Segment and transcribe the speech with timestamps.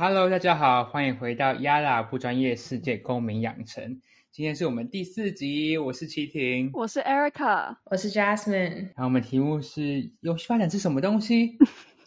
[0.00, 4.00] Hello，大家好，欢迎回到亚拉不专业世界公民养成。
[4.30, 8.74] 今天是我们第四集，我是齐婷，我是 Erica，我是 Jasmine。
[8.76, 11.58] 然后我们题目是游戏发展是什么东西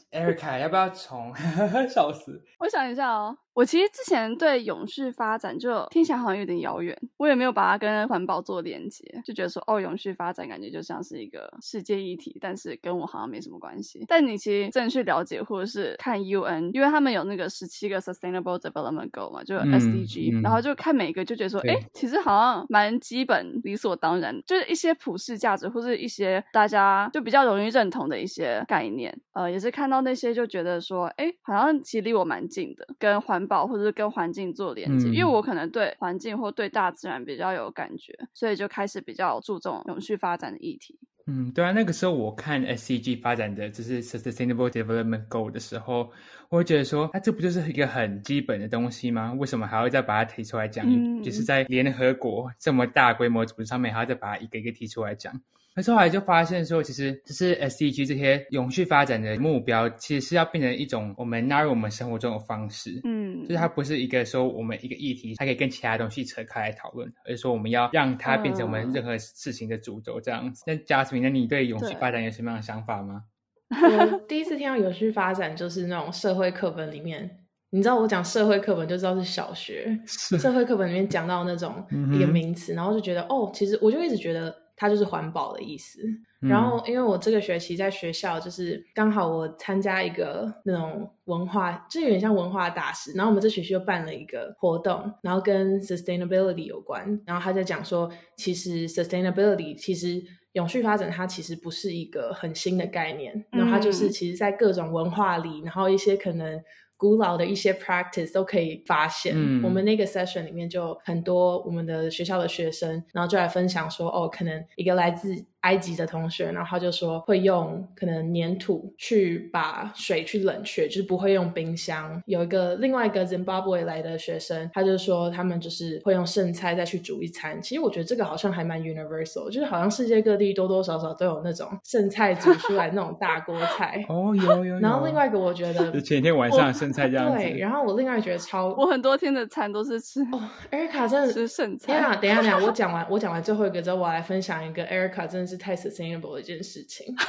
[0.09, 1.35] ？Erica 要不要从？
[1.93, 2.41] 笑死！
[2.59, 3.37] 我想一下哦。
[3.53, 14.05] 我其实之前对永续发展就听起来好像有点遥远，我也没有把它跟环保做连接，就觉得说哦，永续发展感觉就像是一个世界议题，但是跟我好像没什么关系。
[14.07, 29.13] 但你其实真的去了解或者是看 UN，因为他们有那个十七个 Sustainable Development Goal 嘛，就 SDG，然后就看每一个就觉得说，哎，其实好像蛮基本、理所当然，就是一些普世价值或是一些大家就比较容易认同的一些概念。
[29.33, 33.40] 呃，也是看到那些就觉得说，哎，好像其实离我蛮近的，跟环。
[33.47, 40.99] 保或者是跟环境做连接，因为我可能对环境或对大自然比较有感觉，所以就开始比较注重永续发展的议题。
[41.27, 46.11] 嗯，对啊，那个时候我看 SCG 发展的就是 Sustainable Development Goal 的时候，
[46.49, 49.31] 我会觉得说，那这不就是一个很基本的东西吗？
[49.37, 50.83] 为什么还要再把它提出来讲？
[51.21, 55.39] 就是在联合国这么大规模组织上面，还要再把它一个一个提出来讲？
[55.73, 62.99] 那后来就发现说，其实就是 SDG 这些永续发展的目标，其实是要变成一种我们纳入我们生活中的方式。
[63.05, 70.61] 嗯，就是它不是一个说我们一个议题，它可以跟其他东西扯开来讨论，而是说我们要让它变成我们任何事情的主轴这样子。
[70.67, 73.23] 那贾斯明，那你对永续发展有什么样的想法吗？
[73.71, 77.37] 我第一次听到永续发展，就是那种社会课本里面，
[77.69, 81.81] 你知道我讲社会课本就知道是小学社会课本里面讲到那种
[82.13, 84.53] 一个名词，然后就觉得哦，其实我就一直觉得。
[84.81, 86.01] 它就是环保的意思。
[86.39, 93.11] 然后，因为我这个学期在学校，就是刚好我参加一个那种文化，就有点像文化大使。
[93.13, 97.21] 然后我们这学期又办了一个活动，然后跟 sustainability 有关。
[97.27, 100.19] 然后他在讲说，其实 sustainability 其实
[100.53, 103.45] 永续发展，它其实不是一个很新的概念。
[103.51, 106.59] 然后它就是其实在各种文化里，然后一些可能。
[107.01, 109.35] 古老的一些 practice 都可以发现。
[109.63, 115.43] 我们那个 session 里面就很多我们的学校的学生，然后就来分享说，哦，可能一个来自。
[115.61, 122.21] 埃及的同学，然后他就说会用可能粘土去把水去冷却，就是不会用冰箱。
[122.25, 127.61] 有一个另外一个 Zimbabwe 来的学生，他就说他们就是会用剩菜再去煮一餐。
[127.61, 134.03] 其实我觉得这个好像还蛮 universal，就是好像世界各地多多少少都有那种剩菜煮出来那种大锅菜。
[134.09, 134.65] 哦，有有。
[134.65, 137.37] 有然后另外一个我觉得，就前天晚上剩菜这样子。
[137.37, 140.21] 对，然后我另外觉得超， 我很多天的餐都是吃。
[140.31, 140.41] 哦
[140.71, 141.93] ，Erica 真的吃剩菜。
[141.93, 145.50] 等一下，等一下，等一下，我讲完我讲完最后一个之后，我来分享一个 Erica 真的。
[145.51, 147.13] 是太 sustainable 的一件事情。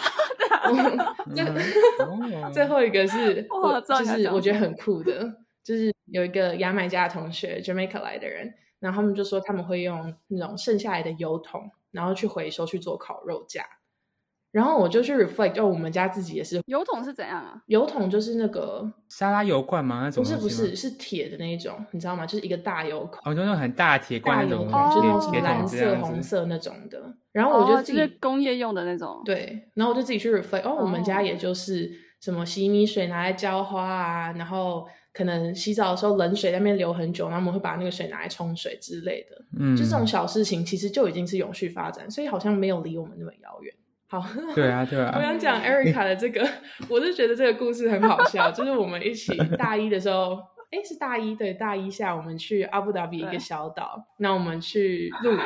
[2.52, 3.46] 最后一个是，
[3.98, 13.66] 就是我觉得很酷的，就是有一个牙买加同学 Jamaica 来的人，然后他们就说他们会用那种剩下来的油桶，然后去回收去做烤肉架。
[14.52, 17.62] 然后我就去 reflect，就我们家自己也是油桶是怎样啊？
[17.66, 20.02] 油桶就是那个沙拉油罐吗？
[20.04, 22.26] 那种不是不是是铁的那一种，你知道吗？
[22.26, 27.02] 就是一个大油桶，哦，就那种很大铁罐那种，就是那种蓝色、红色那种的。
[27.32, 29.22] 然后我就就是工业用的那种。
[29.24, 39.42] 对，然后我就自己去 reflect，哦，我们家也就是什么洗米水拿来浇花啊，然后可能洗澡的时候冷水在那边留很久，然后我们会把那个水拿来冲水之类的。
[39.58, 43.74] 嗯，就这种小事情，其实就已经是永续发展，所以好像没有离我们那么遥远。
[44.12, 44.22] 好，
[44.54, 45.10] 对啊，对啊。
[45.16, 46.46] 我想讲 Erica 的这个，
[46.86, 48.50] 我是觉得这个故事很好笑。
[48.50, 50.34] 就是我们一起 大一的时候，
[50.70, 55.38] 哎，是大一对大一下，我们去阿布达比一个小岛，那我们去露营，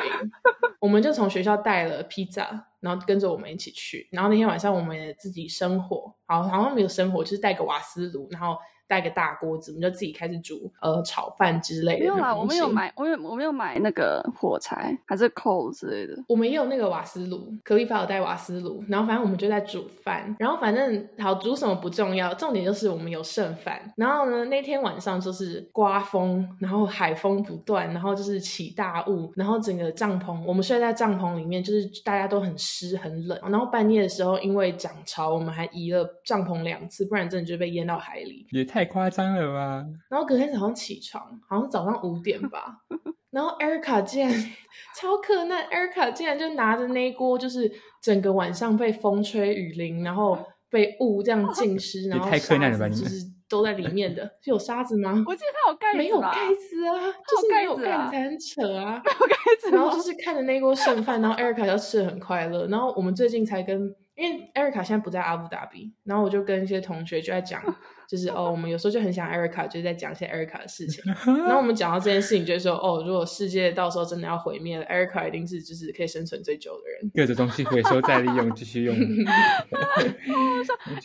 [0.81, 4.09] 我们就从学校带了披萨，然后跟着我们一起去。
[4.11, 8.57] 然后那天晚上我们也自己生火，好，好像没有生火，就是带个瓦斯炉，然后。
[8.87, 11.99] 带个大锅子，我们就自己开始煮，呃，炒饭之类的。
[11.99, 16.17] 没有啦，我们有买，我有我没有买那个火柴，还是 coal 之类的。
[16.27, 23.79] 我们也有那个瓦斯炉，可丽法有带瓦斯炉，然后反正我们就在煮饭，然后反正好煮什么不重要，重点就是我们有剩饭。
[23.97, 33.37] 然后呢，那天晚上就是刮风，然后海风不断，然后就是起大雾，然后整个帐篷，我们睡在帐篷里面，就是大家都很湿很冷。
[33.43, 38.47] 然后半夜的时候，因为涨潮，我们还移了帐篷两次，不然真的就被淹到海里。
[38.51, 38.76] 也太。
[38.77, 39.83] 太夸张了吧！
[40.07, 42.77] 然后隔天早上起床，好像早上五点吧，
[43.31, 44.31] 然后 Erica 竟然
[44.95, 47.71] 超可难，Erica 竟然就拿着那锅，就是
[48.03, 50.37] 整个晚上被风吹雨淋，然后
[50.69, 52.87] 被雾这样浸湿，然后太困难了吧？
[52.87, 55.23] 就是都在里面的，是 有沙子吗？
[55.25, 56.93] 我记得它有盖子，没有盖子啊，
[57.27, 59.71] 就是没有盖子才很扯啊，没有盖子。
[59.71, 62.67] 然后就是看着那锅剩饭，然后 Erica 就吃的很快乐。
[62.67, 67.59] 然后我们最近才跟，因为 Erica 现在不在阿布达比，然后我就跟一些同学就在讲。
[68.07, 71.03] 就是 哦，我们有时候就很想 Erica，就是在讲一些 Erica 的事情。
[71.25, 77.11] 然后我们讲到这件事情，就是说哦，如果世界到时候真的要毁灭了，Erica 一定是就是可以生存最久的人。
[77.13, 78.95] 各种东西回收再利用，继续用。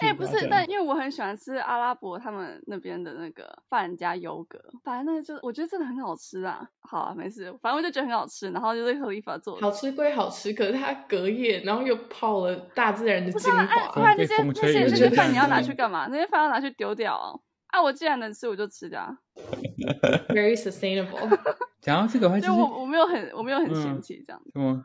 [0.01, 6.69] 哎，不是，但因为我很喜欢吃阿拉伯他们那边的那个饭加优格，反正那个就我觉得真的很好吃啊。
[6.81, 8.51] 好啊，没事，反正我就觉得很好吃。
[8.51, 13.65] 然后就是克里法做的，好吃归好吃，可是它隔夜，然后又泡了大自然的精华。
[13.93, 16.07] 不然那些那些那些饭你要拿去干嘛？
[16.11, 17.81] 那些饭要拿去丢掉啊！
[17.83, 19.17] 我既然能吃，我就吃掉。
[20.29, 21.39] Very sustainable。
[21.81, 24.53] 讲到这个话，就我我没有很我没有很嫌弃这样子。
[24.55, 24.85] 嗯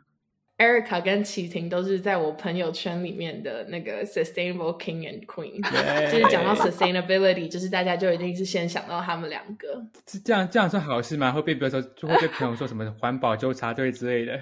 [0.56, 5.62] ，Erica 跟齐婷都是在我朋友圈里面的那个 sustainable king and queen。
[6.10, 9.86] 就是讲到 sustainability，就是大家就一定是先想到他们两个。
[10.06, 11.30] 是这样这样算好事吗？
[11.30, 14.40] 会被比如说就会被朋友说什么环保纠察队之类的？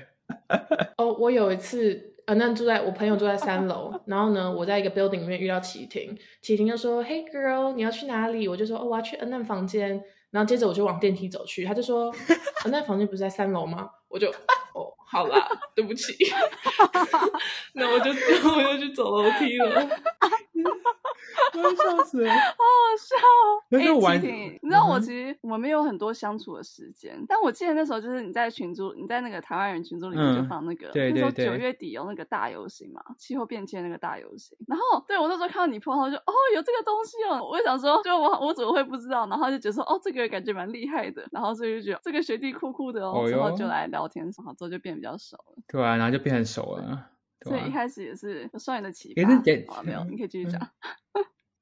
[0.96, 2.14] 哦，我有一次。
[2.26, 10.02] 呃，那住在我朋友住在 三楼，然后呢，我在一个 building 里面遇到启婷，启婷就说：“Hey girl，你要去哪里？”我就说：“哦，我要去恩娜房间。”
[10.32, 12.12] 然后接着我就往电梯走去，他就说
[12.64, 14.28] ：“恩嫩房间不是在三楼吗？”我就
[14.74, 16.12] ：“哦，好啦，对不起。
[17.74, 18.10] ”那我就
[18.50, 19.88] 我就去走楼梯了。
[21.76, 23.16] 笑死了，好好笑！
[23.70, 34.56] 那就玩，你知道我其实我们没有很多相处的时间，但我记得那时候就是你在群组，你在那个台湾人群组里面就放那个，那时候九月底有那个大游行嘛，气候变迁那个大游行。
[34.66, 39.26] 然后对我那时候看到你破，然后就哦有这个东西哦，我就想说，就我我怎么会不知道？
[39.26, 45.62] 然后就觉得说哦这个感觉蛮厉害的，然后所以就觉得这个学弟酷酷的哦，然后就来聊天，然后之后就变比较熟了。
[45.68, 47.10] 对啊，然后就变很熟了。
[47.42, 49.14] 所以一开始也是算你的启
[49.68, 50.60] 发，没有，你可以继续讲。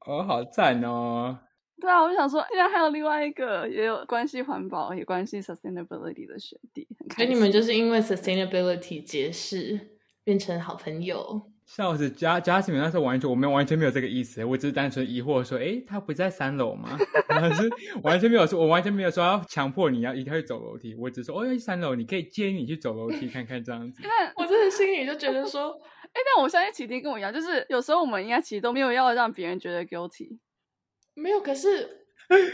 [0.07, 1.39] 哦，好赞哦！
[1.81, 9.79] 对啊，我就想说，现在还有另外一个也有关系环保、也关系 sustainability 的学弟，所以你们就是因为 sustainability 结识，
[10.23, 11.43] 变成好朋友。
[11.67, 16.97] 笑死，加加西米那时候完全我们完全没有这个意思，我只是单纯疑惑说，哎，他不在三楼吗？
[17.57, 17.71] 是
[18.03, 24.03] 完全没有说，我完全没有说要强迫你要一定要走楼梯，我只说，哦，要三楼，你可以接你去走楼梯看看这样子。
[24.37, 25.75] 我真的心里就觉得说。
[26.15, 30.39] 哎，但我相信启迪跟我一样，就是有时候我们应该其实都没有要让别人觉得 guilty，
[31.15, 31.41] 没有。
[31.41, 32.07] 可是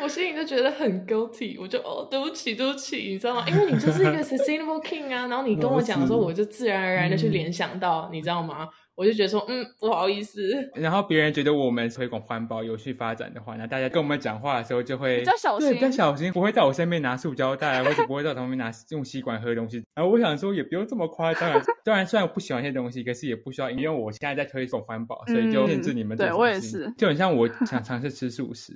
[0.02, 3.44] 我心里就觉得很 guilty，我就哦，对不起，对不起，你知道吗？
[3.48, 8.68] 因为你就是一个 sustainable king 啊，然后你跟我讲的时候，我就自然而然的去联想到，你知道吗？
[9.00, 10.52] 我就觉得说，嗯，不好意思。
[10.76, 19.82] 然后别人觉得我们推广环保、有序发展的话，那大家跟我们讲话的时候就会比较小心，比较小心，不会在我身边拿塑胶袋，或者不会在旁边拿用吸管喝东西。
[19.94, 21.50] 然后我想说，也不用这么夸张。
[21.82, 26.14] 当然，虽然我不喜欢这些东西，可是也不需要，因为我现在在推广环保，所以就限制你们。
[26.14, 28.74] 对我也是，就很像我想尝试吃素食，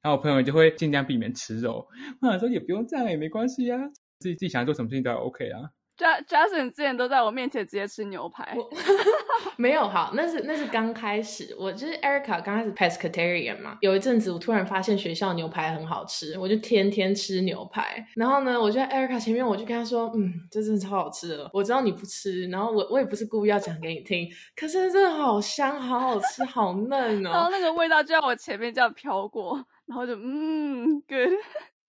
[0.00, 1.84] 然后我朋友就会尽量避免吃肉。
[2.22, 3.76] 我想说，也不用这样，也没关系呀，
[4.20, 5.58] 自己自己想做什么事情都 OK 啊。
[5.96, 8.56] J Jason 之前都在我面前直接吃牛排，
[9.56, 18.04] 没有好，那是那是刚开始，我就是 Erica 刚开始 pescatarian 嘛，有一阵子我突然发现学校牛排很好吃，我就天天吃牛排。
[18.16, 21.48] 然后呢，我就在 Erica 前面，我就跟他说，嗯，这真的超好吃的。
[21.52, 27.30] 我知道你不吃，然后我我也不是故意要讲给你听，可是真的好香，好好吃，好嫩哦。
[27.34, 31.30] 然后那个味道就在我前面这样飘过，然后就嗯，good。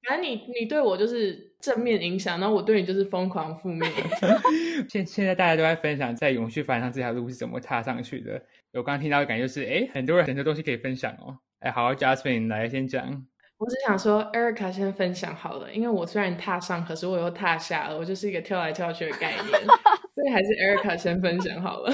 [0.08, 3.92] 反正你你对我就是正面影响，然后我对你就是疯狂负面。
[4.88, 8.34] 现现在大家都在分享在永续发展上这条路是怎么踏上去的。
[8.74, 11.36] 我刚刚听到的感觉就是，哎，很多人很多东西可以分享哦。
[11.62, 13.26] 哎，好，Jasmine 来先讲。
[13.58, 19.60] 我只想说，Erica 先分享好了，因为我虽然踏上，可是我又踏下了，我就是一个跳来跳去的概念，
[20.14, 21.92] 所以还是 Erica 先分享好了。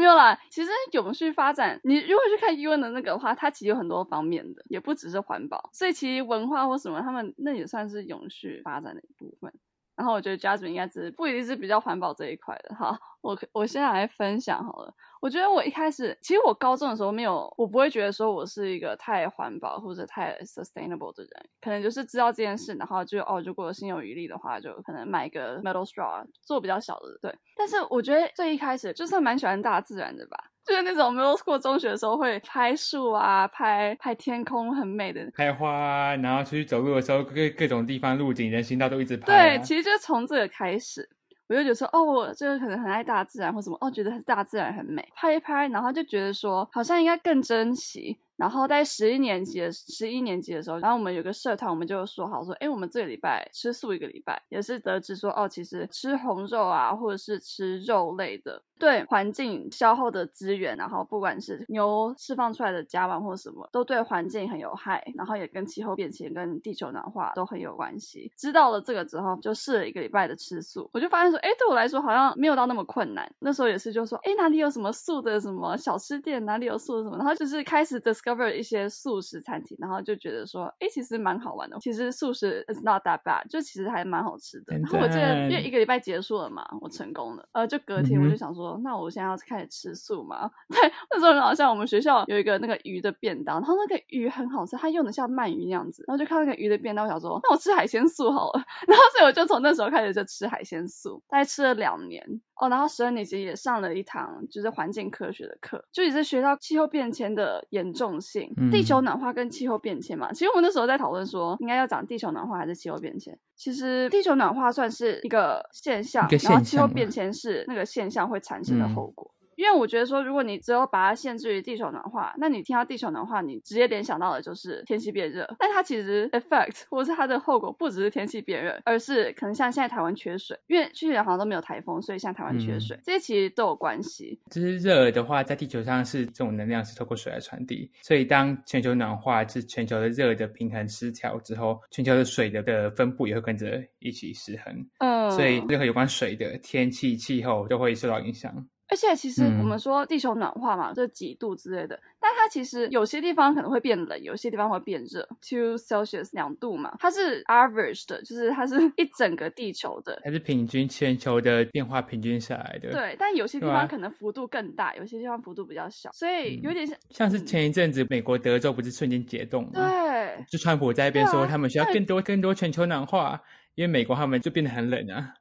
[0.00, 9.52] 没有啦，其实永续发展，你如果去看 UN 的那个话，它其实有很多方面的，也不只是环保，所以其实文化或什么，他们那也算是永续发展的一部分。
[9.96, 12.98] 然后我觉得家族应该是不一定是比较环保这一块的哈。
[13.20, 14.94] 我我先来分享好了。
[15.20, 27.34] 我觉得我一开始，其实我高中的时候没有，我不会觉得说我是一个太环保或者太 sustainable 的人，可能就是知道这件事，然后就哦，如果心有余力的话，就可能买个 metal straw 做比较小的，对。
[27.54, 39.26] 但是我觉得最一开始就是蛮喜欢大自然的吧，就是那种没有过中学的时候会拍树啊，拍拍天空很美的，拍花，然后出去走路的时候各各种地方路景人行道都一直拍。
[39.58, 41.06] 对，其实就是从这个开始。
[41.50, 48.20] 我就觉得说，哦，这个可能很爱大自然或什么，哦，觉得大自然很美，拍一拍，然后就觉得说，好像应该更珍惜。
[48.40, 68.32] 然后在十一年级的十一年级的时候，然后我们有个社团，我们就说好说，哎，我们这个礼拜吃素一个礼拜，也是得知说，哦，其实吃红肉啊，或者是吃肉类的，对环境消耗的资源，然后不管是牛释放出来的甲烷或什么，都对环境很有害，然后也跟气候变迁、跟地球暖化都很有关系。
[68.38, 73.30] 知道了这个之后，就试了一个礼拜的吃素，我就发现说，哎，对我来说好像没有到那么困难。
[73.40, 78.29] 那时候也是就说，哎，哪里有什么素的什么小吃店，哪里有素的什么，然后就是开始 discuss。
[78.30, 81.78] Discover 一些素食餐厅，然后就觉得说，哎，其实蛮好玩的。
[81.80, 84.76] 其实素食 is not that bad，就其实还蛮好吃的。
[84.76, 87.48] 然后我记得，因为一个礼拜结束了嘛，我成功了。
[87.52, 90.50] 呃，就隔天我就想说，那我现在要开始吃素嘛？
[90.68, 96.04] 对，那时候好像我们学校有一个那个鱼的便当，然后那个鱼很好吃，它用的像鳗鱼那样子。
[96.06, 98.62] 然后就看那个鱼的便当，我想说，那我吃海鲜素好了。
[98.86, 102.40] 然后所以我就从那时候开始就吃海鲜素，大概吃了两年。
[102.60, 110.30] 哦，然后十二年级也上了一堂就是环境科学的课，就也是学到气候变迁的严重性，地球暖化跟气候变迁嘛。
[110.32, 113.38] 其实我们那时候在讨论说，应该要讲地球暖化还是气候变迁。
[113.56, 119.29] 其实地球暖化算是一个现象，然后气候变迁是那个现象会产生的后果。
[119.60, 125.46] 因为我觉得说，如果你只有把它限制于地球暖化，那你听到地球暖化，你直接联想到的就是天气变热。
[125.58, 134.40] 但它其实 effect 或者是它的后果不只是天气变热，而是可能像现在台湾缺水，因为去年好像都没有台风，所以像台湾缺水，这些其实都有关系。
[134.50, 144.86] 就是热的话，在地球上是这种能量是透过水来传递，所以当全球暖化是全球的热的平衡失调之后，全球的水的的分布也会跟着一起失衡。
[145.00, 148.66] 嗯，所以任何有关水的天气、气候都会受到影响。
[148.90, 162.90] 而且其实我们说地球暖化嘛，这几度之类的，但它其实有些地方可能会变冷，有些地方会变热，two Celsius 两度嘛，它是 average 的，就是它是一整个地球的，它是平均全球的变化平均下来的。
[162.90, 169.70] 对，但有些地方可能幅度更大，有些地方幅度比较小，所以有点像像是前一阵子美国德州不是瞬间解冻吗？
[169.74, 173.40] 对，就川普在那边说他们需要更多更多全球暖化，
[173.76, 175.34] 因为美国他们就变得很冷啊。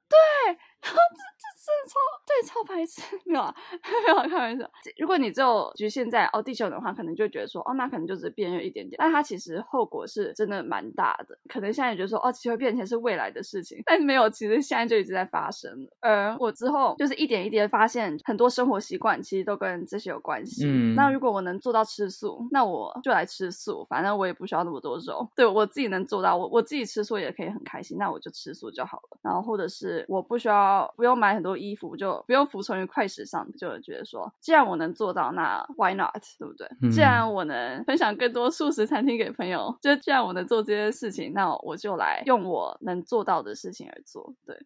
[2.29, 2.59] 对，超。
[2.69, 3.55] 白痴， 没有啊，
[4.05, 4.69] 没有开玩笑。
[5.00, 11.36] 如果你只有局限在哦地球的话，可能就觉得说哦，那可能就只变热一点点，但它其实后果是真的蛮大的。
[11.48, 15.89] 可能现在觉得说哦，气候变迁是未来的事情， 但没有，其实现在就一直在发生了。
[16.01, 20.67] 而我之后就是一点一点发现，很多生活习惯其实都跟这些有关系。
[20.67, 25.27] 嗯，那如果我能做到吃素，那我就来吃素，反正我也不需要那么多肉。
[25.36, 29.17] 对我自己能做到，我我自己吃素也可以很开心，那我就吃素就好了。
[29.24, 32.19] 然后或者是我不需要不用买很多衣服就。
[32.28, 36.68] 不用服从于快时尚，就觉得说，既然我能做到，那 why not，对不对？
[36.92, 44.34] 既然我能分享更多素食餐厅给朋友，就既然我能做这些事情，那我就来用我能做到的事情而做。
[44.46, 44.58] 对，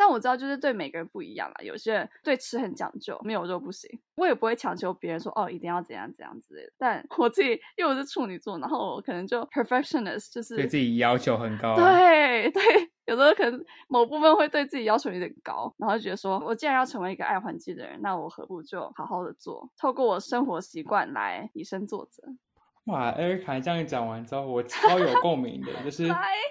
[0.00, 4.00] 但我知道就是对每个人不一样啦，有些人对吃很讲究，没有肉不行。
[4.14, 6.72] 我也不会强求别人说哦，一定要怎样怎样之类的。
[6.78, 11.76] 但我自己因为我是处女座，然后我可能就 perfectionist，就是对自己要求很高。
[11.76, 12.62] 对 对。
[13.06, 22.22] 有时候可能某部分会对自己要求有点高，然后觉得说，我既然要成为一个爱环境的人，那我何不就好好的做，透过我生活习惯来以身作则。
[22.84, 26.08] 哇，，Erica 这样讲完之后，我超有共鸣的，就是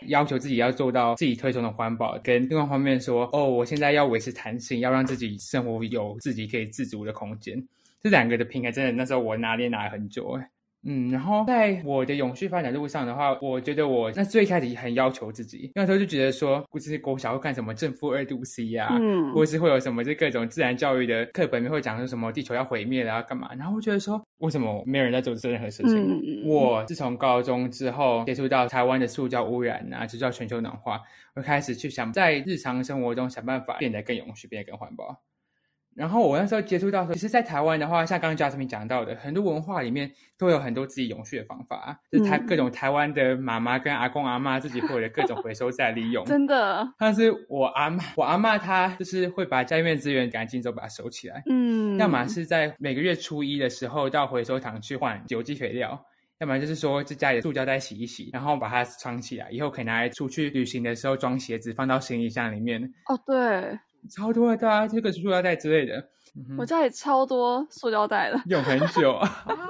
[0.07, 7.67] 要求自己要做到自己推崇的环保，跟另外方面说，哦，我现在要维持弹性，要让自己生活有自己可以自足的空间，
[8.01, 10.49] 这两个的平衡，真的那时候我拿捏拿了很久哎。
[10.83, 26.43] 嗯，然后在我的永续发展路上的话，我觉得我那最开始很要求自己，那时候就觉得说，不是国小会看什么正负二度 C 啊，嗯，或是会有什么这各种自然教育的课本里面会讲说什么地球要毁灭了要干嘛，然后我觉得说，为什么没有人在做这任何事情？
[26.45, 31.01] 我自从高中之后接触到台湾的塑胶污染啊，接触到全球暖化，
[31.35, 35.21] 我开始去想在日常生活中想办法变得更永续，变得更环保。
[35.99, 46.23] 然后我那时候接触到说，其实，在台湾的话，像刚刚 Jasmine 讲到的，很多文化里面都有很多自己永续的方法，就是台各种台湾的妈妈跟阿公阿妈自己会的各种回收再利用。
[46.25, 56.01] 真的，但是我阿妈，我阿妈她就是会把家里面资源赶紧之后把它收起来，嗯，要么是在每个月初一的时候到回收厂去换有机肥料，
[56.39, 62.81] 要么就是说在家里塑胶袋洗一洗，然后把它藏起来，以后可以拿来出去旅行的时候装鞋子，放到行李箱里面。
[63.07, 63.77] 哦，对。
[64.09, 66.09] 超多的啊，这个塑料袋之类的，
[66.57, 69.45] 我家里超多塑料袋的，用很久啊。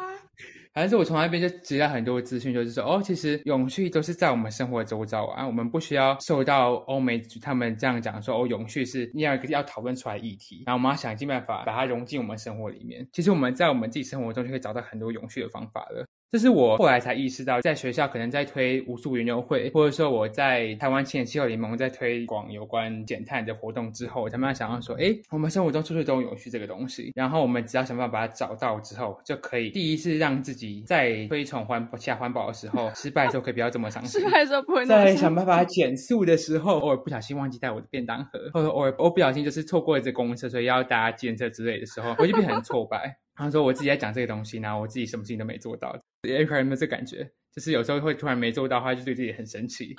[0.71, 13.05] 反正是我从那边就接到很多资讯，就是说，哦，其实永续都是在我们生活周遭啊，我们不需要受到欧美他们这样讲说，哦，永续是另外一个要讨论出来议题，然后我们要想尽办法把它融进我们生活里面。
[13.11, 16.05] 其实我们在我们自己生活中就可以找到很多永续的方法了。
[16.31, 43.17] 这是我后来才意识到，在学校可能在推无数研究会，或者说我在台湾青年气候联盟在推广有关减碳的活动之后，他们想到说，哎，我们生活中处处都有永续这个东西，然后我们只要想办法把它找到之后，就可以第一是让自己在推崇环保、下环保的时候，失败的时候可以不要这么伤心； 失败的时候不会在想办法减速的时候，偶尔不小心忘记带我的便当盒，或者偶尔我不小心就是错过了这公车，所以要搭计程车之类的时候，我就变很挫败。
[43.39, 45.95] 他说：“我自己在讲这个东西，然后我自己什么事情都没做到。
[46.23, 47.31] 有没有这感觉？
[47.55, 49.95] 就是有时候会突然没做到，他就对自己很生气。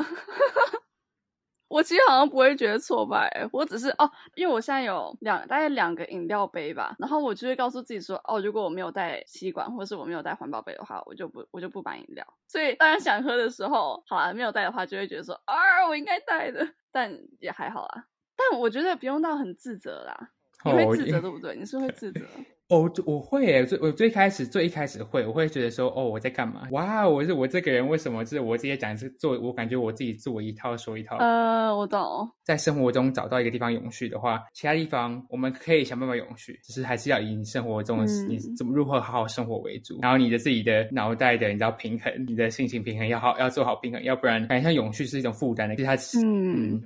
[1.68, 12.26] 我 我其实好像不会觉得挫败，我只是哦，因为我现在有两大概两个饮料杯吧，然后我就会告诉自己说，哦，如果我没有带吸管，或是我没有带环保杯的话，我就不我就不买饮料。
[12.46, 18.04] 所以当然想喝的时候，好啊，没有带的话，就会觉得说，啊，我应该带的， 但也还好啊。
[18.36, 20.30] 但我觉得不用到很自责啦，
[20.64, 21.56] 你会自责对不对？
[21.56, 22.20] 你是会自责。
[22.70, 26.68] 哦，我会诶，最我最开始最一开始会，我会觉得说，哦，我在干嘛？
[26.70, 31.16] 哇，我是我这个人为什么就是我直接讲是做，我感觉我自己做一套说一套。
[31.16, 32.00] 呃，我懂。
[32.44, 46.80] 在生活中找到一个地方永续的话，其他地方我们可以想办法永续，只是还是要以你生活中的你怎么如何好好生活为主，然后你的自己的脑袋的你知道平衡，你的心情平衡要好要做好平衡，要不然感觉像永续是一种负担的，其实它嗯。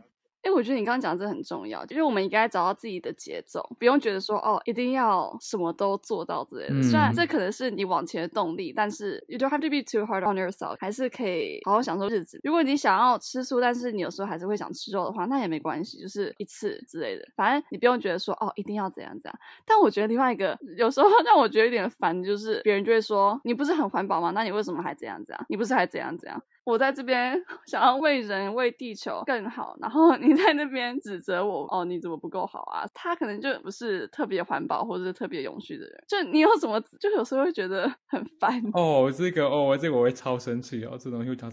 [0.45, 6.83] 哎，我觉得你刚刚讲这很重要，就是我们应该找到自己的节奏，不用觉得说哦，一定要什么都做到之类的。
[6.83, 12.39] 虽然这可能是你往前的动力，但是 you don't have to be too hard on yourself，还是可以好好享受日子。
[12.45, 17.27] 如果你想要吃素，但是你有时候还是会想吃肉的话，那也没关系，就是一次之类的。
[17.35, 19.39] 反正你不用觉得说哦，一定要怎样怎样。
[19.65, 24.31] 但我觉得另外一个有时候让我觉得有点烦，就是别人就会说你不是很环保吗？
[24.35, 25.47] 那你为什么还这样这样？
[25.49, 26.43] 你不是还怎样怎样？
[26.65, 32.89] 我在这边 想要为人为地球更好，然后你在那边指责我哦，你怎么不够好啊？
[32.95, 39.13] 他可能就不是特别环保或者是特别永续的人，就你有什么，就有时候会觉得很烦哦。
[39.15, 41.51] 这个哦，这个我会超生气哦，这东西会超。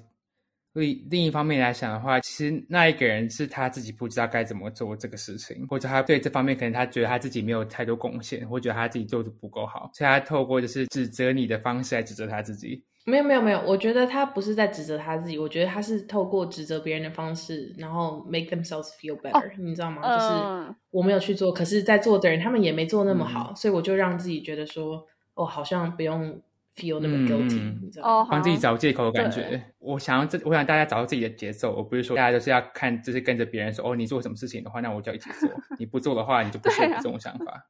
[0.74, 12.82] 所以另一方面来想的话，其实那一个人是他自己不知道该怎么做这个事情，或者他对这方面可能他觉得他自己没有太多贡献，或者他自己做的不够好，所以他透过就是指责你的方式来指责他自己。
[13.06, 20.02] 没有没有没有，我觉得他不是在指责他自己，我觉得他是透过指责别人的方式，然后 make themselves feel better，你知道吗？
[20.04, 26.42] 就是我没有去做，可是在做的人他们也没做那么好，所以我就让自己觉得说，哦，好像不用
[26.76, 28.28] feel 那么 guilty，你知道吗？
[28.30, 29.62] 帮自己找借口的感觉。
[29.80, 37.66] 我想要这，我想大家找到自己的节奏，我不是说大家就是要看，就是跟着别人说，哦，你做什么事情的话，那我就要一起做； 你不做的话，你就不是这种想法。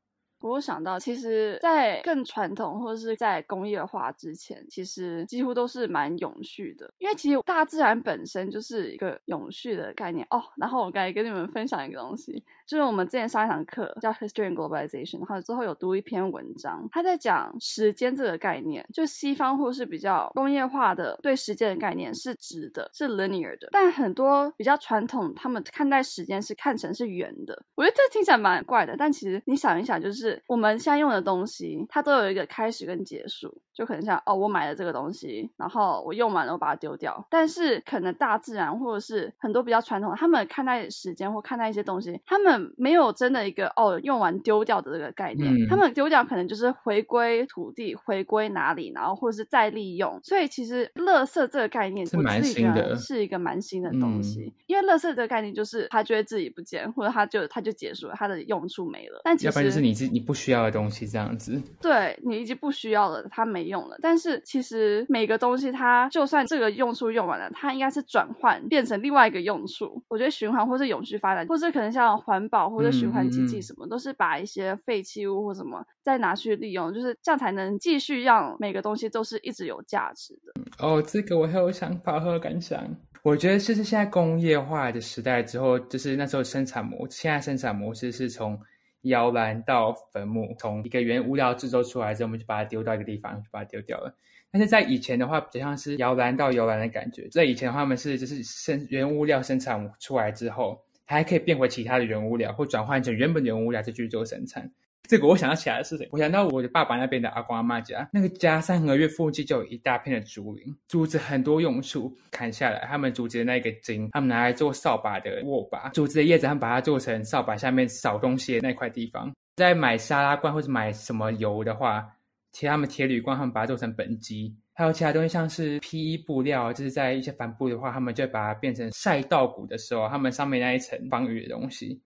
[0.49, 6.91] 我想到，其实，在更传统或者是在工业化之前，其实几乎都是蛮永续的。
[6.97, 10.41] 因为其实大自然本身就是一个永续的概念哦。
[10.57, 18.85] 然后我刚才跟你们分享一个东西，就是我们之前上一堂课叫 History and Globalization，然后之后有读一篇文章，他在讲时间这个概念。
[18.91, 23.69] 就西方或是比较工业化的对时间的概念是直的，是 linear 的。
[23.71, 27.63] 但很多比较传统，他们看待时间是看成是圆的。
[27.75, 30.30] 我觉得这听起来蛮怪的，但其实你想一想，就是。
[30.47, 37.25] 我们现在用的东西，它都有一个开始跟结束，就可能像哦，我买了这个东西，然后我用完了，我把它丢掉。
[37.29, 45.67] 但是可能大自然或者是很多比较传统，他们看待时间或看待一些东西，他们没有真的一个哦用完丢掉的这个概念。
[45.67, 50.17] 他们丢掉可能就是回归土地，回归哪里，然后或者是再利用。
[50.23, 54.53] 所以其实垃圾这个概念是蛮新的，是一个蛮新的东西。
[54.67, 59.19] 因为垃圾这个概念就是它就会自己不见，或者它就它就结束了，它的用处没了。
[59.25, 60.20] 但其实就是你自你。
[60.21, 63.97] 不需要的东西，这样子，对你已经不需要了，它没用了。
[64.01, 70.03] 但是其实每个东西，它就算这个用处用完了，它应该是转换变成另外一个用处。
[70.07, 80.61] 我觉得循环或是永续发展，或是可能像环保或者循环经济什么，都是把一些废弃物或什么再拿去利用，就是这样才能继续让每个东西都是一直有价值的。
[80.79, 82.83] 哦，这个我很有想法和感想。
[83.23, 88.59] 我觉得就是现在工业化的时代之后，就是那时候生产模，现在生产模式是从。
[89.01, 94.15] 摇篮到坟墓，从一个原物料制作出来之后，我们就把它丢到一个地方，就把它丢掉了。
[94.51, 97.27] 但是在以前的话，比较像是摇篮到摇篮的感觉。
[97.29, 104.71] 在以前的话，他们是就是生原物料生产出来之后，它还可以变回其他的原物料，或转换成原本原物料再去做生产。
[105.09, 119.31] 这个我想到起来的是谁，我想到我的爸爸那边的阿公阿妈家，那个家三合院附近就有一大片的竹林，竹子很多用处，砍下来，他们竹子的那个茎，他们拿来做扫把的握把，竹子的叶子，他们把它做成扫把下面扫东西的那块地方。
[119.57, 122.07] 在买沙拉罐或者买什么油的话，
[122.53, 126.17] 其他们铁铝罐，他们把它做成本机，还有其他东西，像是 P.E.
[126.17, 132.01] 布料，就是在一些帆布的话，他们就把它变成晒稻谷的时候，他们上面那一层防雨的东西。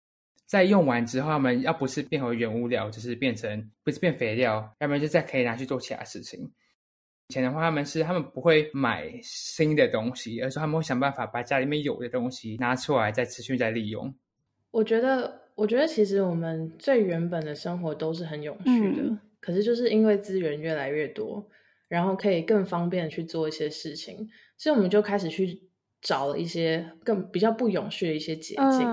[0.45, 6.39] 在用完之后，他们要不是变回原物料，就是变成不是变肥料，要不然就再可以拿去做其他事情。
[7.27, 14.13] 以前的话，他们是他们不会买新的东西，而是他们会想办法把家里面有的东西拿出来，再持续再利用。
[14.69, 21.43] 我觉得，我觉得其实我们最原本的生活都是很永续的，可是就是因为资源越来越多，
[21.87, 25.59] 然后可以更方便去做一些事情，所以我们就开始去
[26.01, 28.87] 找了一些更比较不永续的一些捷径。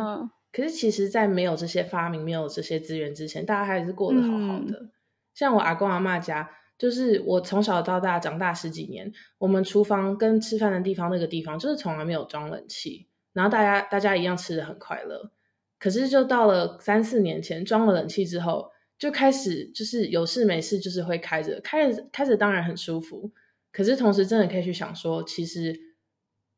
[0.52, 4.90] 可是，其实，在没有这些发明、没有这些资源之前，大家还是过得好好的。
[5.34, 15.32] 像我阿公阿妈家，就是我从小到大长大十几年，我们厨房跟吃饭的地方那个地方，就是从来没有装冷气，然后大家大家一样吃的很快乐。
[15.78, 23.32] 可是就到了三四年前装了冷气之后，就开始就是有事没事就是会开着，开着开着当然很舒服。
[23.72, 25.74] 可是同时真的可以去想说，其实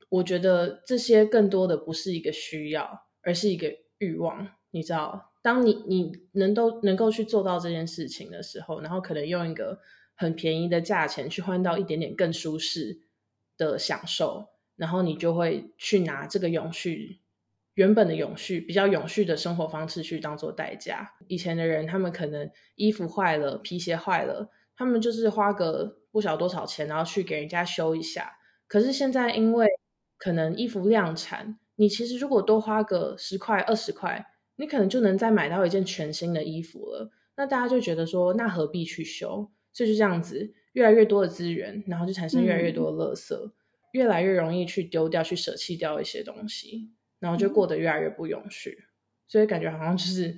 [0.09, 3.73] 我觉得这些更多的不是一个需要，而是一个
[4.05, 4.49] 欲望。
[4.71, 9.81] 你知道，当你你能都能够去做到这件事情的时候，然后可能用一个
[10.15, 13.01] 很便宜的价钱去换到一点点更舒适
[13.57, 17.21] 的享受，然后你就会去拿这个永续。
[17.75, 21.15] 原本的永续比较永续的生活方式去当做代价。
[21.27, 28.39] 以前的人，他们可能衣服坏了、皮鞋坏了，他们就是花个不晓多少钱，然后去给人家修一下。
[28.69, 29.69] 可是现在，因为
[30.19, 37.11] 可能衣服量产，你其实如果多花个十块、二十块，你可能就能再买到一件全新的衣服了。
[37.37, 39.51] 那大家就觉得说，那何必去修？
[39.73, 43.51] 所以就这样子，越来越多的资源，然后就产生越来越多的垃圾，
[43.93, 46.91] 越来越容易去丢掉、去舍弃掉一些东西。
[47.21, 48.85] 然后就过得越来越不永续，
[49.27, 50.37] 所以感觉好像就是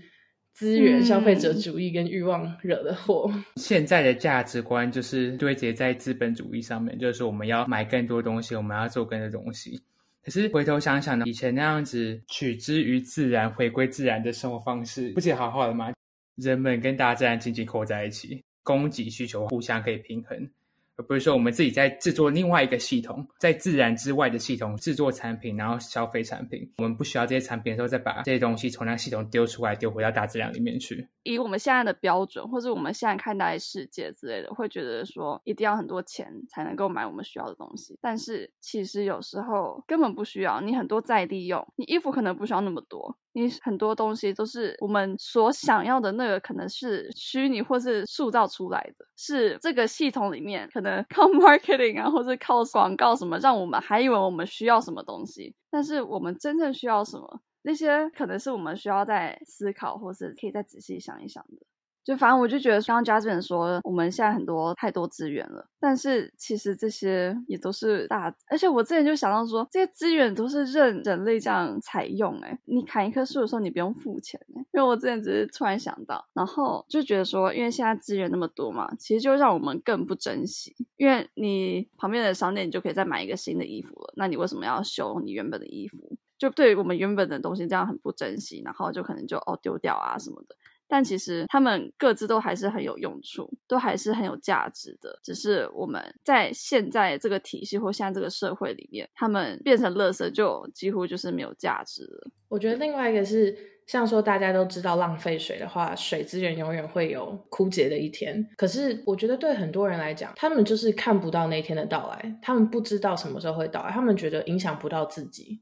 [0.52, 3.28] 资源消费者主义跟欲望惹的祸。
[3.56, 9.82] 现在的价值观就是堆叠在资本主义上面，就是我们要买更多东西，我们要做更多东西。
[10.26, 15.92] 可是回头想想呢，以前那样子取之于自然、回归自然的生活方式，不是好好的吗？
[16.34, 20.50] 人们跟大自然紧紧扣在一起，供给需求互相可以平衡。
[20.96, 26.66] 而不是说我们自己在制作另外一个系统，在自然之外的系统制作产品，然后消费产品。
[26.78, 31.06] 我们不需要这些产品的时候，再把这些东西从那个系统丢出来，丢回到大自然里面去。
[31.22, 37.98] 以我们现在的标准，或者我们现在看待世界之类的，会觉得说一定要很多钱才能够买我们需要的东西。
[38.00, 43.18] 但是其实有时候根本不需要，你很多再利用，你衣服可能不需要那么多。
[43.36, 61.66] 你很多东西都是我们所想要的那个，可能是虚拟或是塑造出来的，是这个系统里面可能 靠 marketing 啊，或者靠广告什么，让我们还以为我们需要什么东西，但是我们真正需要什么，那些可能是我们需要再思考，或是可以再仔细想一想的。
[62.06, 86.16] 就反正我就觉得，刚刚嘉俊说，我们现在很多太多资源了，但是其实这些也都是大，而且我之前就想到说，这些资源都是任人类这样采用，哎，你砍一棵树的时候，你不用付钱，哎，因为我之前只是突然想到，然后就觉得说，因为现在资源那么多嘛，其实就让我们更不珍惜，因为你旁边的商店你就可以再买一个新的衣服了，那你为什么要修你原本的衣服？
[86.38, 90.54] 就对于我们原本的东西这样很不珍惜，然后就可能就哦丢掉啊什么的。
[90.88, 95.18] 但其实他们各自都还是很有用处，都还是很有价值的。
[95.22, 102.30] 只是我们在现在这个体系或现在这个社会里面，他们变成垃圾就几乎就是没有价值了。
[102.48, 108.46] 我觉得另外一个是，像说大家都知道浪费水的话，水资源永远会有枯竭的一天。
[108.56, 115.60] 可是我觉得对很多人来讲，他们就是看不到那一天的到来，他们不知道什么时候会到来，他们觉得影响不到自己。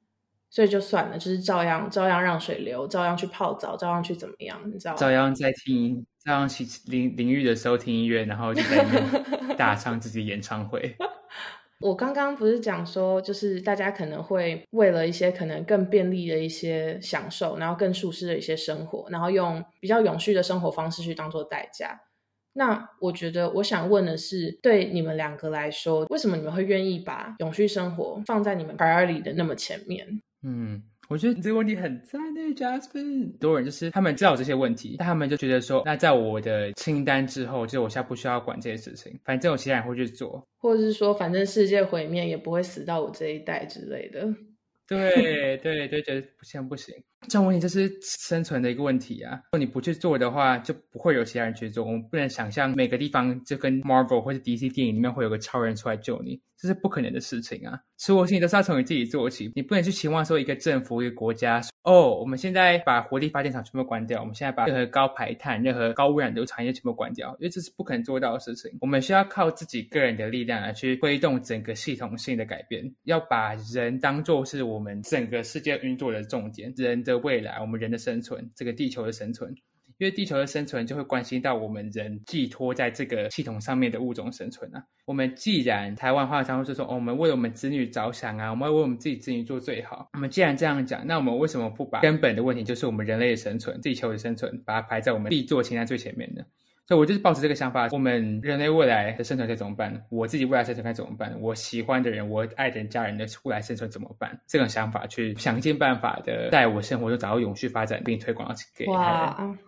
[0.55, 4.97] 所以就算了，就是照样照样让水流，照样去泡澡，照样去怎么样，你知道吗？
[4.97, 8.87] 照样在听，照样去淋淋浴的时候听音乐，然后就在
[9.59, 10.95] 大唱自己演唱会。
[11.83, 22.01] 我刚刚不是讲说，就是大家可能会为了一些可能更便利的一些享受，然后更舒适的一些生活，然后用比较永续的生活方式去当做代价。
[22.53, 30.23] 那我觉得，我想问的是，对你们两个来说，为什么你们会愿意把永续生活放在你们 priority 的那么前面？
[30.47, 32.99] 嗯，我觉得你这个问题很赞呢，Jasper。
[32.99, 44.29] 很多人就是他们知道这些问题，但他们就觉得说，那在我的清单之后，就我现在不需要管这些事情，反正我其他人会去做，或者是说，反正世界毁灭也不会死到我这一代之类的。
[44.87, 46.95] 对对对，觉得不行不行，
[47.29, 49.35] 这种问题就是生存的一个问题啊。
[49.35, 51.85] 如果你不去做的话，就不会有其他人去做。
[51.85, 56.41] 我们不能想象每个地方就跟 Marvel 或者 DC 电影里面会有个超人出来救你。
[56.57, 57.79] 这是不可能的事情啊！
[57.99, 68.71] 所有事情都是要从你自己做起，你不能去期望说一个政府、一个国家哦，我们现在把火力发电厂全部关掉，我们现在把任何高排碳、任何高污染的产业全部关掉，因为这是不可能做到的事情。
[68.81, 79.55] 我们需要靠自己个人的力量来去推动整个系统性的改变，要把人当做是我们整个世界运作的重点，人的未来，我们人的生存，这个地球的生存。
[79.99, 84.85] 因为地球的生存就会关心到我们人寄托在这个系统上面的物种生存啊。
[85.07, 90.09] 我们既然台湾话常会说，我们为我们子女着想啊，我们要为我们自己子女做最好。
[90.15, 96.43] 我们既然这样讲，那我们为什么不把根本的问题，就是我们人类的生存、地球的生存，把它排在我们必做清单最前面呢？
[96.87, 100.05] 所以，我就是抱持这个想法：我们人类未来的生存该怎么办？
[100.11, 101.35] 我自己未来生存该怎么办？
[101.41, 104.39] 我喜欢的人、我爱的人家人的未来生存怎么办？
[104.47, 109.59] 这种想法去想尽办法的，在我生活中找到永续发展，并推广给他人。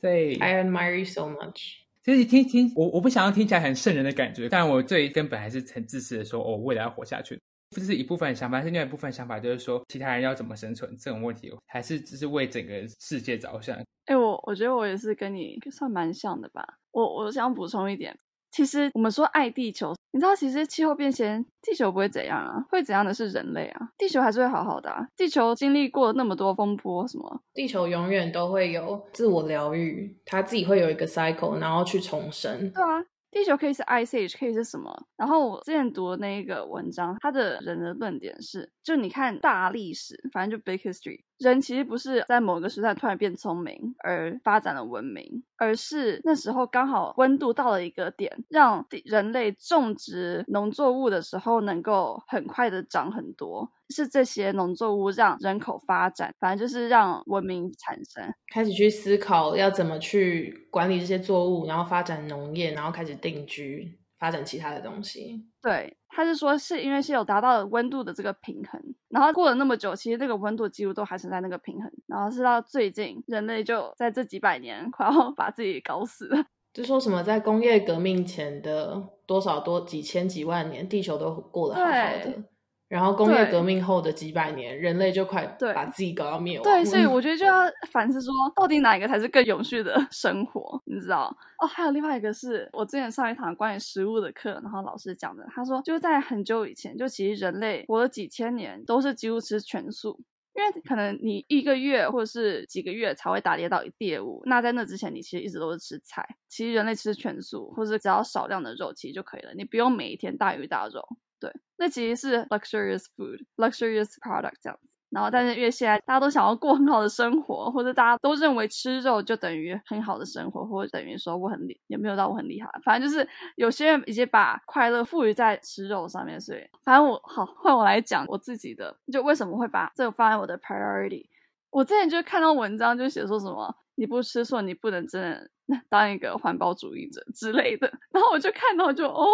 [0.00, 1.76] 对，I admire you so much。
[2.02, 7.40] 其实听听我，我不想要听起来很圣人的感觉，但我最根本还是很自私的说，我未来要活下去。
[7.80, 13.76] 这是一部分想法，是另外一部分想法，就是说其他人要怎么生存这种问题，还是只是为整个世界着想？
[14.06, 16.64] 哎，我我觉得我也是跟你算蛮像的吧。
[16.92, 18.16] 我我想补充一点，
[18.50, 25.06] 其实我们说爱地球，你知道，其实气候变迁，地球不会怎样啊，会怎样的是人类啊，地球还是会好好的啊。
[25.16, 27.40] 地球经历过那么多风波，什么？
[27.52, 32.70] 地球永远都会有自我疗愈，它自己会有一个 cycle，然后去重生。
[32.70, 33.04] 对啊。
[33.34, 34.94] 地球可以是 ice，可以是什么？
[35.16, 53.72] 然后我之前读的那一个文章，他的人的论点是，就你看大历史，反正就 big history，人其实不是在某个时代突然变聪明而发展了文明，而是那时候刚好温度到了一个点，让人类种植农作物的时候能够很快的长很多。
[53.90, 65.46] 是这些农作物让人口发展，反正就是让文明产生，开始去思考要怎么去管理这些作物，然后发展农业，然后开始定居，发展其他的东西。
[65.64, 76.44] 对，他是说是因为是有达到温度的这个平衡，然后过了那么久，其实这个温度几乎都还是在那个平衡，然后是到最近，人类就在这几百年 快要把自己搞死了。
[76.74, 82.44] 就说什么在工业革命前的多少多几千几万年，地球都过得好好的。
[82.88, 85.44] 然后工业革命后的几百年，人类就快
[85.74, 86.62] 把自己搞到灭亡。
[86.62, 90.80] 对，所以我觉得就要反思说，到底哪一个才是更永续的生活？
[90.84, 91.34] 你知道？
[91.58, 100.20] 哦，还有另外一个是我之前上一堂关于食物的课，然后老师讲的，他说就在很久以前，就其实人类活了几千年都是几乎吃全素，
[100.54, 106.24] 因为可能你一个月或者是几个月才会打猎到一猎物，那在那之前你其实一直都是吃菜。
[106.48, 111.02] 其实人类吃全素，或者只要少量的肉其实就可以了，你不用每一天大鱼大肉。
[111.44, 114.94] 对，那其实是 luxurious food, luxurious product 这样子。
[115.10, 122.68] 然后，但是因为现在大家都想要过很好的生活，或者大家都认为吃肉就等于很好的生活，或者等于说我很厉，也没有到我很厉害。
[122.84, 131.26] 反正就是有些人已经把快乐赋予在吃肉上面，所以反正我好换我来讲我自己的，就为什么会把这个放在我的 priority。
[131.74, 135.50] 我之前就看到文章就写说什么你不吃素，你不能真的。
[135.88, 139.24] 当一个环保主义者之类的，然后我就看到就哦，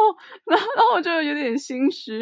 [0.45, 2.21] 然后然后我就有点心虚，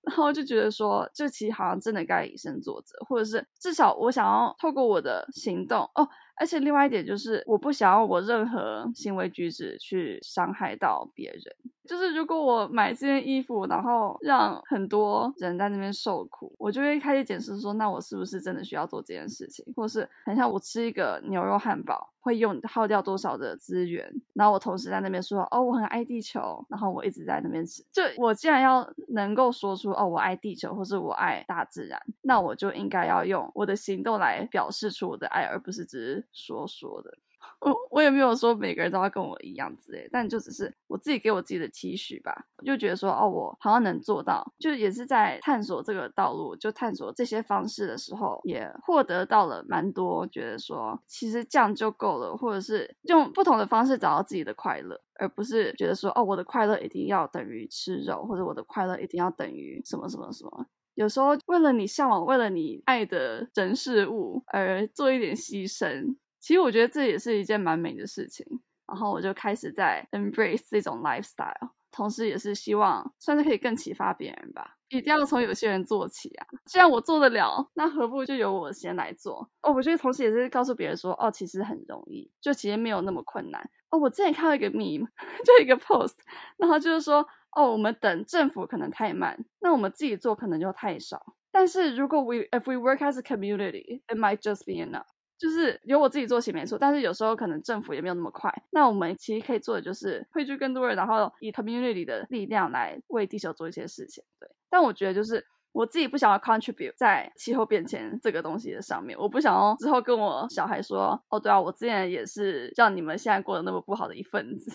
[0.00, 6.08] 然后就觉得说，这其实好像真的该以身作则，或者是至少我想要透过我的行动哦，
[6.40, 11.42] 而且另外一点就是，我不想要我任何行为举止去伤害到别人。
[11.86, 19.64] 就是如果我买这件衣服，然后让很多人在那边受苦，我就会开始检视说，那我是不是真的需要做这件事情？
[19.76, 24.08] 或是很像我吃一个牛肉汉堡会用耗掉多少的资源？
[24.34, 27.82] 然后我同时在那边说，哦，我很爱地球，然后我一直在那边吃。
[27.90, 37.18] 就我既然要能够说出，哦，我爱地球，或是我爱大自然，那我就应该要用我的行动来表示出我的爱，而不是只是说说的。
[37.60, 42.46] 我我也没有说每个人都要跟我一样之类，但就只是我自己给我自己的期许吧。
[42.58, 50.26] 我就觉得说，哦，我好像能做到，就也是在探索这个道路，就探索这些方式的时候，也获得到了蛮多。
[50.26, 60.66] 觉得说，其实这样就够了，或者是用不同的方式找到自己的快乐，而不是觉得说，哦，我的快乐一定要等于吃肉，或者我的快乐一定要等于什么什么什么。
[60.94, 66.16] 有时候为了你向往、为了你爱的人事物而做一点牺牲。
[66.38, 68.46] 其实我觉得这也是一件蛮美的事情，
[68.86, 74.76] 然后我就开始在 embrace 这种 lifestyle，同时也是希望算是可以更启发别人吧。
[74.88, 76.46] 一定要从有些人做起啊！
[76.64, 79.48] 既然我做得了，那何不就由我先来做？
[79.62, 83.70] 哦，我觉得同时也是告诉别人说，哦，其实很容易，就其实没有那么困难。
[83.90, 85.06] 哦，我之前看到一个 meme，
[85.46, 86.14] 就一个 post，
[86.56, 91.34] 然后就是说，哦，我们等政府可能太慢，那我们自己做可能就太少。
[91.50, 95.06] 但是如果 we if we work as a community，it might just be enough。
[95.36, 98.52] 就是由我自己做起没错，但是有时候可能政府也没有那么快。
[98.70, 104.22] 那我们其实可以做的就是汇聚更多人，然后以 community 的力量来为地球做一些事情。
[104.38, 114.70] 对，但我觉得就是我自己不想要 contribute 在气候变迁这个东西的上面，我不想要之后跟我小孩说，哦，对啊，我之前也是让你们现在过得那么不好的一份子。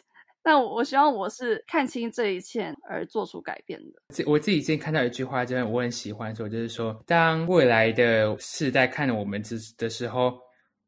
[0.46, 4.24] 但我我希望我是看清这一切而做出改变的。
[4.26, 10.40] 我自己之前看到一句话，真的我很喜欢说，就是说，当未来的世代看着我们之的时候。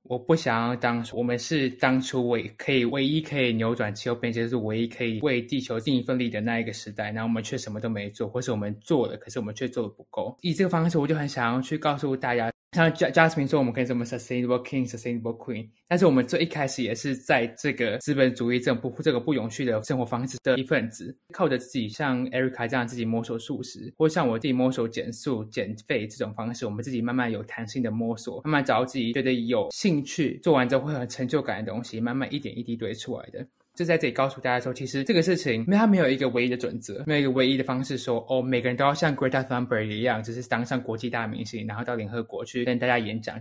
[0.10, 10.34] 我不想要当我们是当初唯可以唯一可以扭转气候变迁，是唯一可以为地球尽一份力的那一个时代，然后我们却什么都没做，或是我们做了，可是我们却做的不够。
[10.40, 12.50] 以这个方式，我就很想要去告诉大家。
[12.74, 33.48] 像 Jasmine 说，我们可以怎么 sustainable king, sustainable queen，但是我们最一开始也是在这个资本主义这种不这个不永续的生活方式的一份子，靠着自己像 Erica 这样自己摸索素食，或像我自己摸索减速减肥这种方式，我们自己慢慢有弹性的摸索，慢慢找到自己觉得有兴趣，做完之后会很成就感的东西，慢慢一点一滴堆出来的。
[33.78, 43.40] 就在这里告诉大家说，其实这个事情，因为它没有一个唯一的准则，没有一个唯一的方式说，哦，每个人都要像 Greta Thunberg 一样，只是当上国际大明星，然后到联合国去跟大家演讲。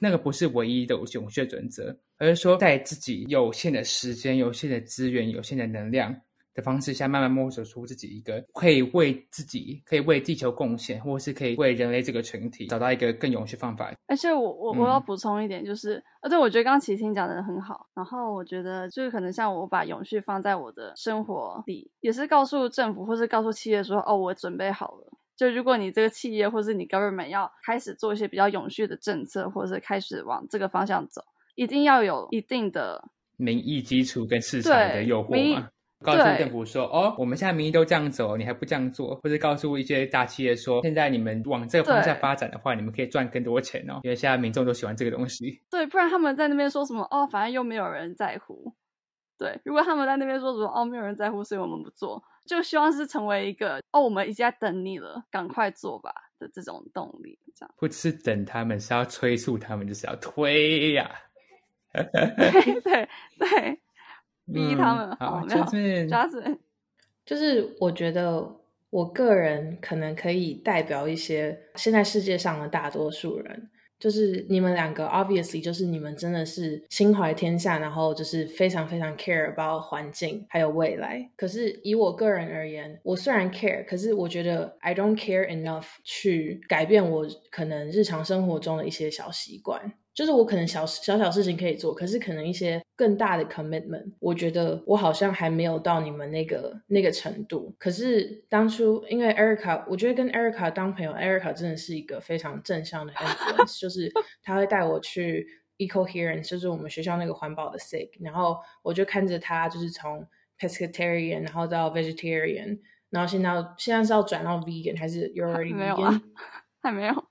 [0.00, 6.12] 那个不是唯一的永续准则，而是说在自己有限的时间、有限的资源、有限的能量。
[6.58, 13.92] 的方式下，慢慢摸索出自己一个可以为自己、可以为地球贡献，或是可以为人类这个群体找到一个更永续方法。
[14.08, 17.86] 而且我我我要补充一点，就是啊，对我觉得刚刚齐听讲的很好。
[17.94, 25.12] 然后我觉得就是可能像我把永续放在我的生活里，也是告诉政府或是告诉企业说，哦，我准备好了。
[25.36, 31.22] 就如果你这个企业或是你 government 要开始做一些比较永续的政策，或者是开始往这个方向走，
[31.54, 35.68] 一定要有一定的民意基础跟市场的诱惑嘛。
[36.04, 39.16] 告诉政府说：“哦，我们现在民意都这样走，你还不这样做？
[39.16, 44.00] 或者告诉一些大企业说，现在你们往这个方向发展的话，你们可以赚更多钱哦。
[44.04, 45.60] 因为现在民众都喜欢这个东西。
[45.68, 47.02] 对，不然他们在那边说什么？
[47.10, 48.72] 哦，反正又没有人在乎。
[49.36, 50.66] 对，如果他们在那边说什么？
[50.72, 52.22] 哦，没有人在乎，所以我们不做。
[52.46, 57.38] 就希望是成为一个哦，我们已经在等你了，赶快做吧的这种动力。
[57.54, 61.10] 这样不是等他们，是要催促他们，就是要推呀。
[61.92, 62.04] 对
[62.82, 63.08] 对
[63.38, 63.80] 对。”
[64.52, 65.64] 逼他们好，没有，
[67.24, 68.56] 就是我觉得
[68.90, 81.30] 我个人可能可以代表一些现在世界上的大多数人，就是你们两个，obviously 就是你们真的是心怀天下，然后就是非常非常 care about 环境还有未来。
[81.36, 89.92] 可是以我个人而言，我虽然 care，可是我觉得 I don't care enough 去改变我可能日常生活中的一些小习惯。
[90.18, 97.72] 就是我可能小小小事情可以做，可是可能一些更大的 commitment，我觉得我好像还没有到你们那个那个程度。
[97.78, 105.46] 可是当初因为 Erica，我觉得跟 Erica 当朋友，Erica 真的是一个非常正向的 influence， 就是他会带我去
[105.78, 110.26] Ecoherence，就是我们学校那个环保的 SIG，然后我就看着他就是从
[110.58, 116.20] pescatarian，然后到 vegetarian，然后现在现在是要转到 vegan 还是 you're already vegan？
[116.82, 117.24] 还没有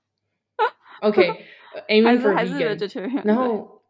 [1.02, 1.57] ，OK。
[1.88, 3.82] Aiming for vegan，然后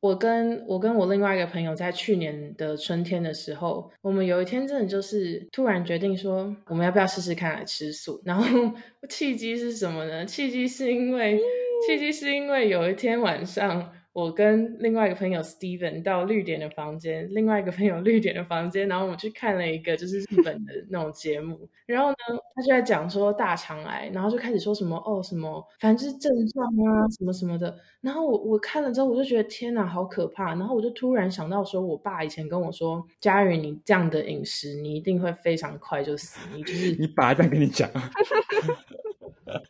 [0.00, 8.20] 我跟我跟我另外一个朋友在去年的春天的时候，我们有一天真的就是突然决定说，我们要不要试试看来吃素？
[8.24, 8.44] 然后
[9.08, 10.24] 契机是什么呢？
[10.26, 11.40] 契机是因为
[11.86, 13.92] 契机是因为有一天晚上。
[14.12, 22.16] 我跟另外一个朋友 Steven 到绿点的房间，另外一个朋友绿点的房间，然后我们去看了一个就是日本的那种节目，然后呢，
[22.54, 37.88] 他就在讲说大肠癌，然后就开始说什么哦什么，反正就是症状啊什么什么的，然后我我看了之后，我就觉得天哪，好可怕，然后我就突然想到说，我爸以前跟我说，佳宇你这样的饮食，你一定会非常快就死，你就 是你爸在跟你讲。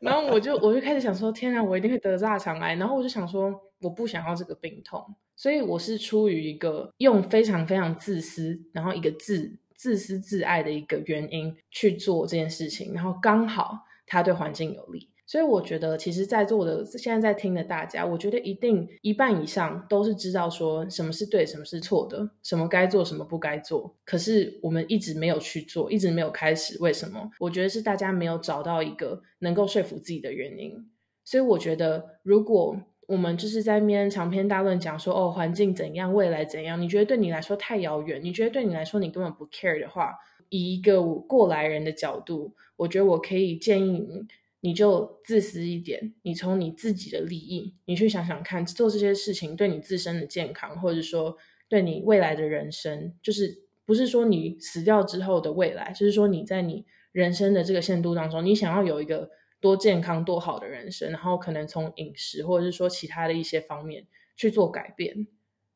[0.00, 2.74] 然后我就我就开始想说，天啊，我一定会得大肠癌。
[2.74, 3.50] 然后我就想说，
[3.81, 12.93] 我不想要这个病痛，所以我是出于一个用非常非常自私，然后一个自自私自爱的一个原因去做这件事情。
[12.93, 15.09] 然后刚好它对环境有利。
[15.27, 23.95] 所以我觉得，其实，在座的现在在听的大家，我觉得一定一半以上都是知道说什么是对，什么是错的，什么该做，什么不该做。
[24.05, 26.77] 可是我们一直没有去做，一直没有开始。
[26.81, 27.31] 为什么？
[27.38, 30.90] 我觉得是大家没有找到一个能够说服自己的原因。
[31.25, 32.77] 所以我觉得，如果
[33.11, 40.14] 我们就是在面长篇大论讲说哦，环境怎样，未来怎样，你觉得对你来说太遥远，你觉得对你来说你根本不 care 的话，
[40.49, 44.27] 以一个过来人的角度，我觉得我可以建议你。
[44.62, 51.35] 你就自私一点，你从你自己的利益，你去想想看，做这些事情对你自身的健康，或者说
[51.66, 65.27] 对你未来的人生，就是不是说你死掉之后的未来，就是说你在你人生的这个限度当中，你想要有一个多健康、多好的人生，然后可能从饮食或者是说其他的一些方面去做改变，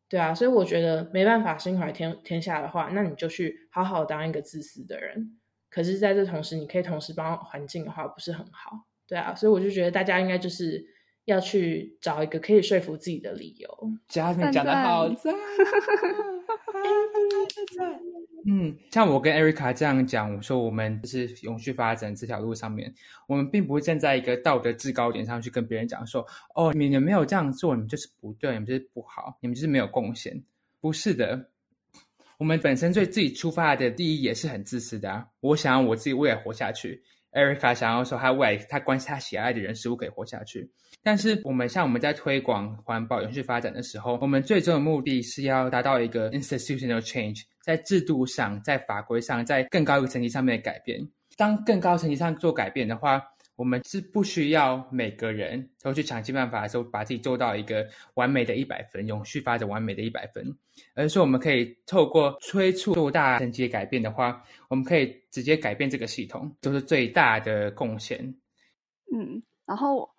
[0.09, 5.38] 对啊，所以我觉得没办法心怀天天下的话，那你就去好好当一个自私的人。
[5.68, 10.87] 可是，在这同时，你可以同时帮环境的话，不是很好，对啊，所以我就觉得大家应该就是
[11.25, 13.68] 要去找一个可以说服自己的理由。
[14.09, 15.35] 嘉宾讲的好赞，
[18.46, 22.94] 嗯，像我跟 Erica 这样讲，我说我们就是永续发展这条路上面，
[23.26, 30.42] 我们并不会站在一个道德制高点上去跟别人讲说，哦，你们没有这样做，你们就是不对，你们就是不好，你们就是没有贡献，
[30.80, 31.48] 不是的。
[32.37, 35.26] 我们本身对自己出发的第一也是很自私的啊！
[35.40, 37.02] 我想要我自己未来活下去
[37.33, 40.71] ，Erica 想要说他未来他关心他喜爱的人事物可以活下去。
[41.05, 51.07] 但是我们像我们在推广环保、永续发展的时候，我们最终的目的是要达到一个 institutional change，在制度上、在法规上、在更高一个层级上面的改变。
[51.37, 53.23] 当更高层级上做改变的话，
[53.55, 60.57] 我们是不需要每个人都去想尽办法的时候，把自己做到一个完美的一百分，永续发展完美的一百分，
[60.94, 68.35] 而是我们可以透过催促做大层级的改变的话，我们可以直接改变这个系统，就是最大的贡献。
[69.15, 70.13] 嗯，然后。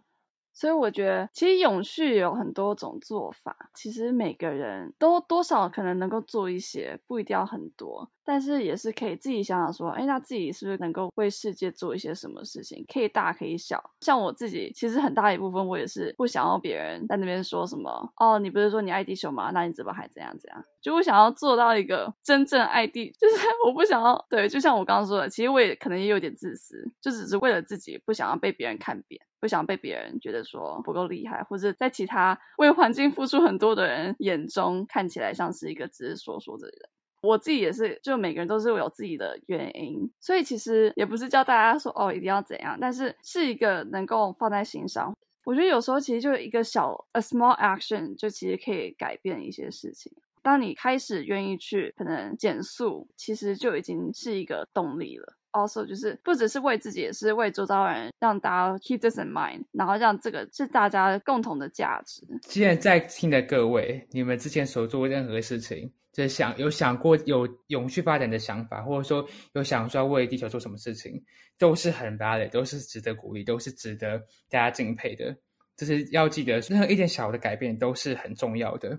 [0.55, 3.69] 所以我觉得，其实永续有很多种做法。
[3.75, 8.09] 其实每个人都多少可能能够做一些，不一定要很多。
[8.27, 12.83] 但是也是可以自己想想说，哎，那自己是不是能够为世界做一些什么事情？
[12.91, 13.91] 可以大可以小。
[13.99, 19.51] 像我自己，其实很大一部分我也是不想要别人在那边说什么哦，你不是说你爱地球吗？
[19.53, 20.63] 那你怎么还怎样怎样？
[20.81, 23.35] 就我想要做到一个真正爱地， 就是
[23.67, 36.89] 我不想要对，就像我刚刚说的，其实我也可能也有点自私，就只是为了自己，不想要被别人看扁，不想被别人觉得说不够厉害，或者在其他为环境付出很多的人眼中看起来像是一个只是说说的人。
[37.21, 45.15] 我自己也是，就每个人都是有自己的原因，所以其实也不是叫大家说哦一定要怎样，但是是一个能够放在心上。
[45.43, 50.11] 我觉得有时候其实就一个小 a small action 就其实可以改变一些事情。
[50.41, 55.35] 当你开始愿意去可能减速，其实就已经是一个动力了。
[55.55, 62.21] Also 就是不只是为自己，也是为周遭人，让大家 keep this in mind，然后让这个是大家共同的价值。
[62.41, 65.91] 既然在听的各位，你们之前所做任何事情。
[66.15, 71.21] 就是想有想过有永续发展的想法，或者说有想说为地球做什么事情，
[71.59, 74.17] 都是很 valid，都是值得鼓励，都是值得
[74.49, 75.35] 大家敬佩的。
[75.75, 78.97] 就是要记得，任何一点小的改变都是很重要的，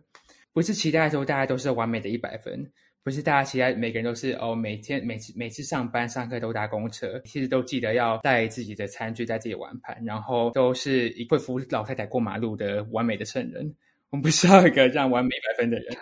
[0.53, 2.71] 不是期待说大家都是完美的一百分，
[3.07, 13.73] 不是大家期待每个人都是哦，每天每次每次上班上课都搭公车，其实都记得要带自己的餐具，带自己的碗盘，然后都是一会扶老太太过马路的完美的圣人。
[14.11, 15.97] 我们不需要一个这样完美百分的人，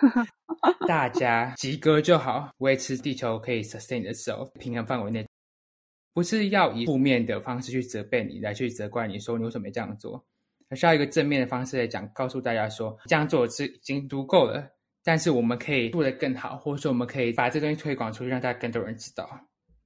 [0.87, 5.27] 大家及格就好，维持地球可以 sustain itself 平衡范围内，
[6.11, 10.25] 不是要以负面的方式去责备你，来去责怪你说你为什么没这样做，
[10.69, 14.67] 而是要一个正面的方式来讲，告诉大家说这样做是已经足够了，
[15.05, 19.29] 但是我们可以做得更好，或者说我们可以把这东西推广出去，让大家更多人知道。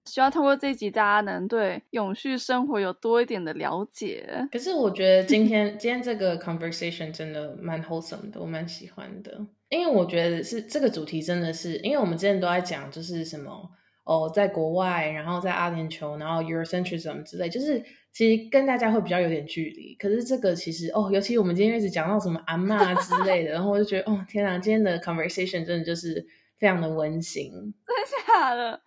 [0.05, 4.47] 希望通过这一集，大家能对永续生活有多一点的了解。
[4.51, 9.45] 可是我觉得今天 今天这个 conversation 真的蛮 wholesome 的，我蛮喜欢的。
[9.67, 13.69] 因为我觉得是这个主题真的是，因为我们之前都在讲，就是什么
[14.03, 19.95] 哦，在国外，然后在阿联酋，然后 Eurocentrism 之类，就是其实跟大家会比较有点距离。
[19.95, 26.25] 可是这个其实哦，尤其我们今天一直讲到什么阿妈之类的，然后我就觉得哦，天哪，今天的 conversation 真的就是
[26.57, 27.49] 非常的温馨。
[27.51, 28.81] 真的假的？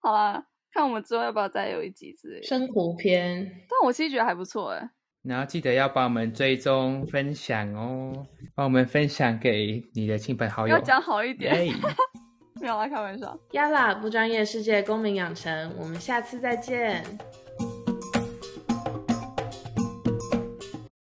[0.00, 0.46] 好啦。
[0.74, 4.90] 看我们之后要不要再有一集之类生活篇，但我其实觉得还不错哎。
[5.22, 10.74] 然后记得要帮我们追踪分享哦，帮我们分享给你的亲朋好友。
[10.74, 11.54] 要讲好一点，
[12.58, 13.38] 没有啦，开玩笑。
[13.52, 17.04] Yala，不专业世界公民养成，我们下次再见。